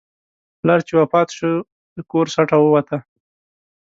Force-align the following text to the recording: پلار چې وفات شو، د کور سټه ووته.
پلار 0.59 0.79
چې 0.87 0.93
وفات 1.01 1.27
شو، 1.37 1.51
د 1.95 1.97
کور 2.11 2.25
سټه 2.35 2.57
ووته. 2.59 2.97